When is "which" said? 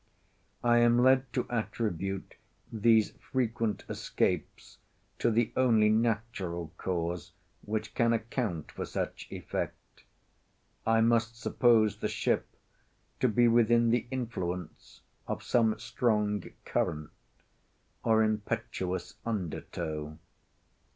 7.61-7.93